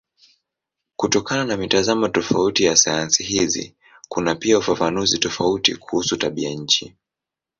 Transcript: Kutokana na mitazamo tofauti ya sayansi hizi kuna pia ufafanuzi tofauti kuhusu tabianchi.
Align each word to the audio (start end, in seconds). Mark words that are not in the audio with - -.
Kutokana 0.95 1.45
na 1.45 1.57
mitazamo 1.57 2.07
tofauti 2.09 2.63
ya 2.63 2.75
sayansi 2.75 3.23
hizi 3.23 3.75
kuna 4.09 4.35
pia 4.35 4.57
ufafanuzi 4.57 5.17
tofauti 5.17 5.75
kuhusu 5.75 6.17
tabianchi. 6.17 6.95